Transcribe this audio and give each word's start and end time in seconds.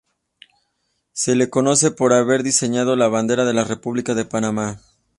Se 1.11 1.35
le 1.35 1.51
conoce 1.51 1.91
por 1.91 2.11
haber 2.13 2.41
diseñado 2.41 2.95
la 2.95 3.07
bandera 3.07 3.45
de 3.45 3.53
la 3.53 3.65
República 3.65 4.15
de 4.15 4.25
Panamá. 4.25 4.81